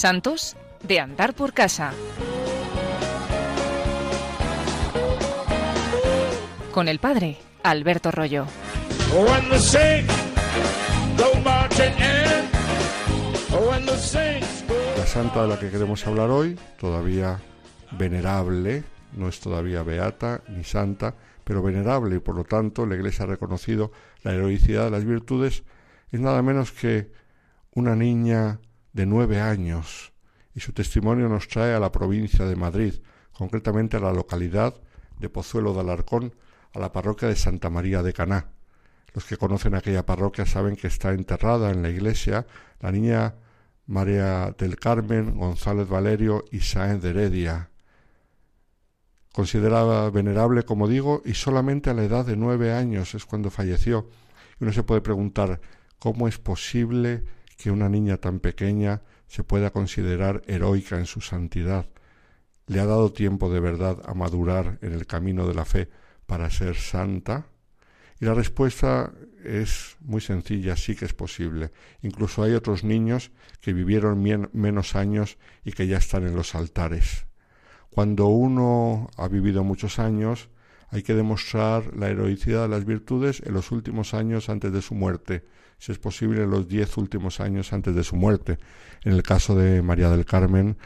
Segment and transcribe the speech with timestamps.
[0.00, 1.92] Santos de andar por casa.
[6.72, 8.46] Con el padre Alberto Rollo.
[14.96, 17.38] La santa de la que queremos hablar hoy, todavía
[17.90, 23.26] venerable, no es todavía beata ni santa, pero venerable y por lo tanto la Iglesia
[23.26, 23.92] ha reconocido
[24.22, 25.62] la heroicidad de las virtudes,
[26.10, 27.12] es nada menos que
[27.74, 28.60] una niña
[28.92, 30.12] de nueve años
[30.54, 32.94] y su testimonio nos trae a la provincia de Madrid,
[33.32, 34.74] concretamente a la localidad
[35.18, 36.34] de Pozuelo de Alarcón,
[36.72, 38.48] a la parroquia de Santa María de Caná.
[39.12, 42.46] Los que conocen aquella parroquia saben que está enterrada en la iglesia
[42.80, 43.34] la niña
[43.86, 47.70] María del Carmen González Valerio y Sáenz de Heredia,
[49.32, 54.08] considerada venerable, como digo, y solamente a la edad de nueve años es cuando falleció.
[54.60, 55.60] Y uno se puede preguntar
[55.98, 57.24] cómo es posible
[57.60, 61.86] que una niña tan pequeña se pueda considerar heroica en su santidad.
[62.66, 65.90] ¿Le ha dado tiempo de verdad a madurar en el camino de la fe
[66.26, 67.46] para ser santa?
[68.18, 69.12] Y la respuesta
[69.44, 71.70] es muy sencilla, sí que es posible.
[72.02, 74.22] Incluso hay otros niños que vivieron
[74.52, 77.26] menos años y que ya están en los altares.
[77.90, 80.48] Cuando uno ha vivido muchos años,
[80.90, 84.94] hay que demostrar la heroicidad de las virtudes en los últimos años antes de su
[84.94, 85.44] muerte,
[85.78, 88.58] si es posible en los diez últimos años antes de su muerte.
[89.04, 90.76] En el caso de María del Carmen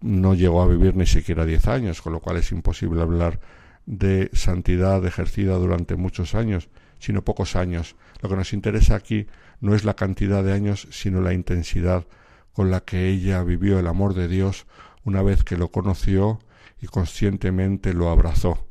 [0.00, 3.40] no llegó a vivir ni siquiera diez años, con lo cual es imposible hablar
[3.84, 6.68] de santidad ejercida durante muchos años,
[7.00, 7.96] sino pocos años.
[8.22, 9.26] Lo que nos interesa aquí
[9.60, 12.06] no es la cantidad de años, sino la intensidad
[12.52, 14.66] con la que ella vivió el amor de Dios
[15.04, 16.38] una vez que lo conoció
[16.80, 18.67] y conscientemente lo abrazó.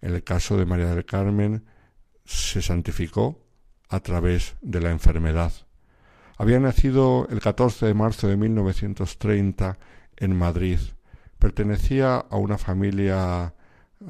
[0.00, 1.64] En el caso de María del Carmen
[2.24, 3.40] se santificó
[3.88, 5.52] a través de la enfermedad.
[6.36, 9.78] Había nacido el 14 de marzo de 1930
[10.16, 10.78] en Madrid.
[11.38, 13.54] Pertenecía a una familia
[14.00, 14.04] eh,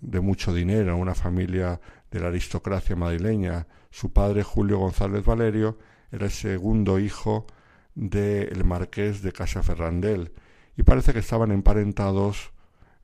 [0.00, 3.66] de mucho dinero, una familia de la aristocracia madrileña.
[3.90, 5.78] Su padre, Julio González Valerio,
[6.12, 7.46] era el segundo hijo
[7.94, 10.32] del marqués de Casa Ferrandel
[10.76, 12.52] y parece que estaban emparentados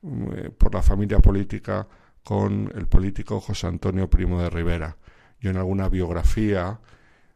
[0.03, 1.87] eh, por la familia política
[2.29, 4.99] con el político José Antonio Primo de Rivera.
[5.41, 6.79] Yo en alguna biografía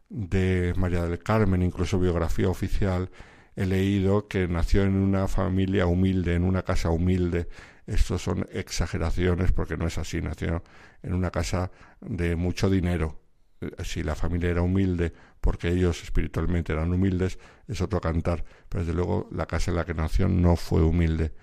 [0.07, 3.09] de María del Carmen, incluso biografía oficial,
[3.55, 7.47] he leído que nació en una familia humilde, en una casa humilde.
[7.87, 10.61] Estos son exageraciones porque no es así, nació
[11.01, 13.19] en una casa de mucho dinero.
[13.61, 15.11] Eh, si la familia era humilde
[15.41, 19.85] porque ellos espiritualmente eran humildes, es otro cantar, pero desde luego la casa en la
[19.85, 21.33] que nació no fue humilde.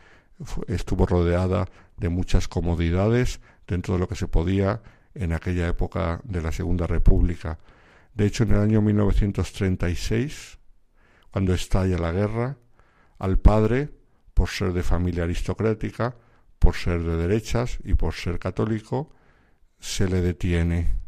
[0.69, 4.83] Estuvo rodeada de muchas comodidades dentro de lo que se podía
[5.15, 7.59] en aquella época de la Segunda República.
[8.15, 10.59] De hecho, en el año 1936,
[11.31, 12.57] cuando estalla la guerra,
[13.19, 13.91] al padre,
[14.35, 16.17] por ser de familia aristocrática,
[16.59, 19.13] por ser de derechas y por ser católico,
[19.79, 21.01] se le detiene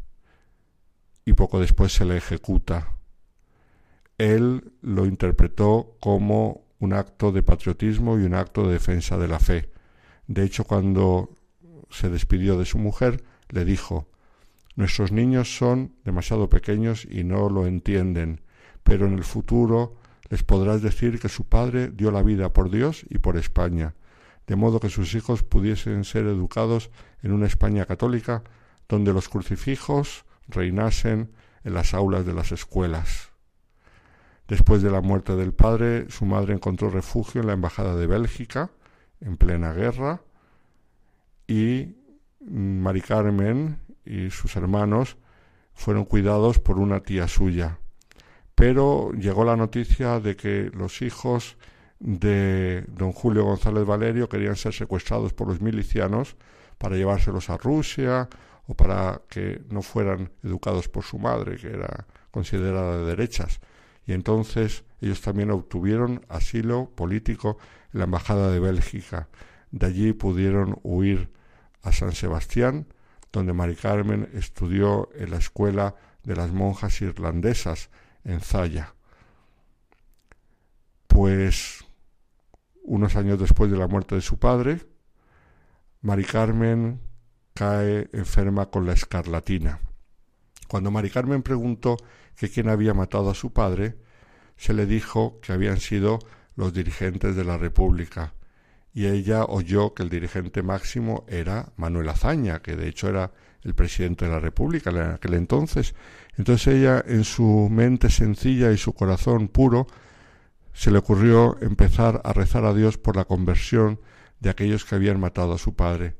[1.25, 2.95] y poco después se le ejecuta.
[4.17, 9.39] Él lo interpretó como un acto de patriotismo y un acto de defensa de la
[9.39, 9.69] fe.
[10.27, 11.29] De hecho, cuando
[11.89, 14.09] se despidió de su mujer, le dijo
[14.75, 18.41] Nuestros niños son demasiado pequeños y no lo entienden,
[18.83, 19.95] pero en el futuro
[20.29, 23.95] les podrás decir que su padre dio la vida por Dios y por España,
[24.45, 28.43] de modo que sus hijos pudiesen ser educados en una España católica
[28.89, 31.31] donde los crucifijos reinasen
[31.63, 33.32] en las aulas de las escuelas.
[34.47, 38.71] Después de la muerte del padre, su madre encontró refugio en la Embajada de Bélgica,
[39.21, 40.21] en plena guerra,
[41.47, 41.95] y
[42.41, 45.17] Mari Carmen y sus hermanos
[45.73, 47.79] fueron cuidados por una tía suya.
[48.55, 51.57] Pero llegó la noticia de que los hijos
[51.99, 56.35] de don Julio González Valerio querían ser secuestrados por los milicianos
[56.77, 58.27] para llevárselos a Rusia
[58.67, 63.59] o para que no fueran educados por su madre, que era considerada de derechas.
[64.05, 67.57] Y entonces ellos también obtuvieron asilo político
[67.93, 69.29] en la Embajada de Bélgica.
[69.71, 71.31] De allí pudieron huir
[71.81, 72.87] a San Sebastián,
[73.31, 77.89] donde Mari Carmen estudió en la escuela de las monjas irlandesas
[78.23, 78.95] en Zaya.
[81.07, 81.85] Pues
[82.83, 84.79] unos años después de la muerte de su padre,
[86.01, 86.99] Mari Carmen
[87.53, 89.79] cae enferma con la escarlatina.
[90.73, 91.97] Cuando Mari Carmen preguntó
[92.35, 93.95] que quién había matado a su padre,
[94.57, 96.17] se le dijo que habían sido
[96.55, 98.33] los dirigentes de la República,
[98.91, 103.75] y ella oyó que el dirigente máximo era Manuel Azaña, que de hecho era el
[103.75, 105.93] presidente de la República en aquel entonces.
[106.39, 109.85] Entonces ella, en su mente sencilla y su corazón puro,
[110.73, 113.99] se le ocurrió empezar a rezar a Dios por la conversión
[114.39, 116.15] de aquellos que habían matado a su padre.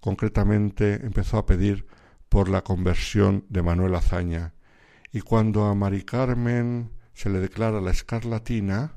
[0.00, 1.84] Concretamente empezó a pedir
[2.28, 4.54] por la conversión de Manuel Azaña.
[5.12, 8.92] Y cuando a Mari Carmen se le declara la escarlatina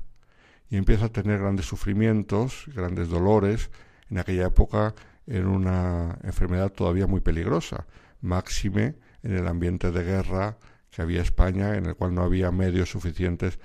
[0.68, 3.70] y empieza a tener grandes sufrimientos, grandes dolores,
[4.10, 4.94] en aquella época
[5.26, 7.86] era una enfermedad todavía muy peligrosa,
[8.20, 10.58] máxime en el ambiente de guerra
[10.90, 13.58] que había España, en el cual no había medios suficientes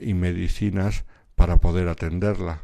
[0.00, 1.04] y medicinas
[1.34, 2.62] para poder atenderla.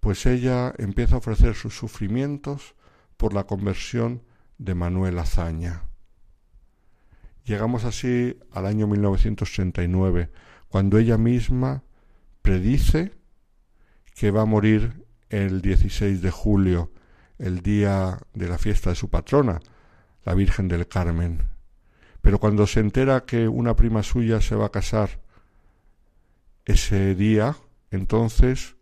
[0.00, 2.74] Pues ella empieza a ofrecer sus sufrimientos
[3.16, 4.22] por la conversión
[4.58, 5.84] de Manuel Azaña.
[7.44, 10.30] Llegamos así al año 1939,
[10.68, 11.82] cuando ella misma
[12.42, 13.12] predice
[14.14, 16.92] que va a morir el 16 de julio,
[17.38, 19.60] el día de la fiesta de su patrona,
[20.24, 21.42] la Virgen del Carmen.
[22.20, 25.22] Pero cuando se entera que una prima suya se va a casar
[26.64, 27.56] ese día,
[27.90, 28.76] entonces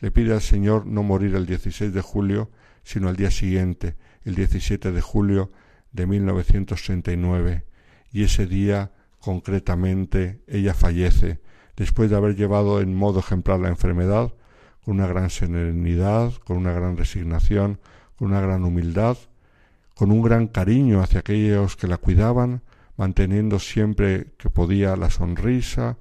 [0.00, 2.50] le pide al Señor no morir el 16 de julio,
[2.82, 5.50] sino al día siguiente, el 17 de julio
[5.92, 7.64] de 1939.
[8.12, 11.40] Y ese día, concretamente, ella fallece,
[11.76, 14.34] después de haber llevado en modo ejemplar la enfermedad,
[14.84, 17.80] con una gran serenidad, con una gran resignación,
[18.16, 19.16] con una gran humildad,
[19.94, 22.62] con un gran cariño hacia aquellos que la cuidaban,
[22.96, 25.98] manteniendo siempre que podía la sonrisa,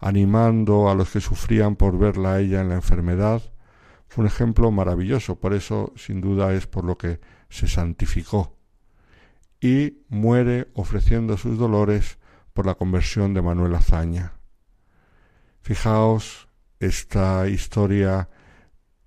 [0.00, 3.42] animando a los que sufrían por verla a ella en la enfermedad.
[4.08, 7.20] Fue un ejemplo maravilloso, por eso sin duda es por lo que
[7.52, 8.56] se santificó.
[9.60, 12.18] Y muere ofreciendo sus dolores
[12.52, 14.32] por la conversión de Manuel Azaña.
[15.60, 16.48] Fijaos,
[16.80, 18.28] esta historia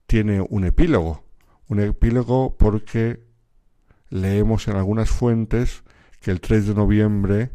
[0.06, 1.26] tiene un epílogo,
[1.68, 3.26] un epílogo porque
[4.10, 5.84] leemos en algunas fuentes
[6.22, 7.52] que el 3 de noviembre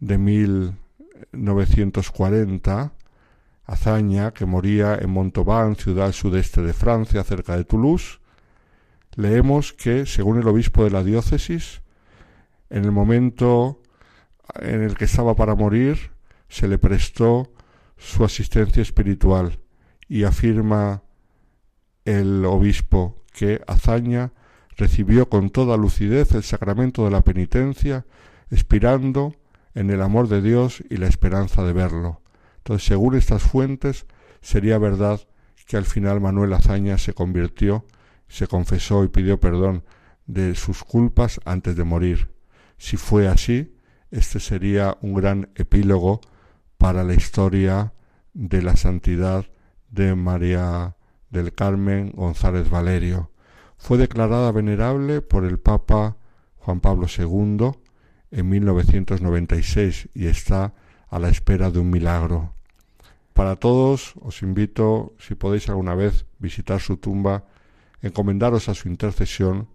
[0.00, 0.74] de mil
[1.32, 2.92] 940,
[3.66, 8.20] Azaña, que moría en Montauban, ciudad sudeste de Francia, cerca de Toulouse,
[9.16, 11.82] leemos que, según el obispo de la diócesis,
[12.70, 13.80] en el momento
[14.56, 16.10] en el que estaba para morir,
[16.48, 17.52] se le prestó
[17.96, 19.58] su asistencia espiritual
[20.08, 21.02] y afirma
[22.04, 24.32] el obispo que Azaña
[24.76, 28.06] recibió con toda lucidez el sacramento de la penitencia,
[28.50, 29.34] expirando
[29.74, 32.20] en el amor de Dios y la esperanza de verlo.
[32.58, 34.06] Entonces, según estas fuentes,
[34.40, 35.20] sería verdad
[35.66, 37.84] que al final Manuel Azaña se convirtió,
[38.34, 39.84] se confesó y pidió perdón
[40.26, 42.34] de sus culpas antes de morir.
[42.78, 43.78] Si fue así,
[44.10, 46.20] este sería un gran epílogo
[46.76, 47.92] para la historia
[48.32, 49.46] de la santidad
[49.88, 50.96] de María
[51.30, 53.30] del Carmen González Valerio.
[53.76, 56.16] Fue declarada venerable por el Papa
[56.56, 57.70] Juan Pablo II
[58.32, 60.74] en 1996 y está
[61.08, 62.52] a la espera de un milagro.
[63.32, 67.44] Para todos os invito, si podéis alguna vez visitar su tumba,
[68.04, 69.68] encomendaros a su intercesión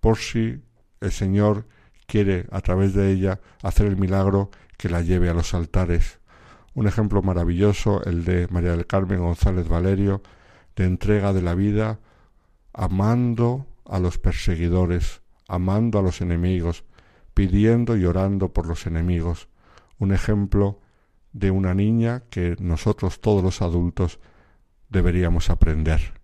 [0.00, 0.62] por si
[1.00, 1.66] el Señor
[2.06, 6.18] quiere a través de ella hacer el milagro que la lleve a los altares.
[6.74, 10.22] Un ejemplo maravilloso, el de María del Carmen González Valerio,
[10.76, 12.00] de entrega de la vida,
[12.72, 16.84] amando a los perseguidores, amando a los enemigos,
[17.34, 19.48] pidiendo y orando por los enemigos,
[19.98, 20.80] un ejemplo
[21.32, 24.20] de una niña que nosotros todos los adultos
[24.88, 26.23] deberíamos aprender.